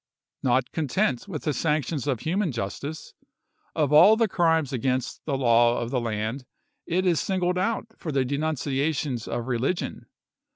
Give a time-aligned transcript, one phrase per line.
[0.41, 3.13] Not content with the sanctions of human justice,
[3.75, 6.43] of all the crimes against the law of the land
[6.87, 10.05] it is singled out for the denunciations of re ligion.